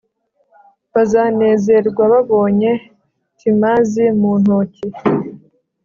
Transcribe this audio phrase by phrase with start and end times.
[0.93, 2.71] bazanezerwa babonye
[3.39, 4.87] timazi mu ntoki